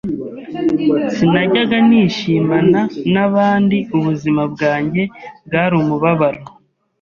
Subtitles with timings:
[1.15, 2.79] sinajyaga nishimana
[3.13, 5.03] n’abandi, ubuzima bwanjye
[5.45, 6.41] bwari umubabaro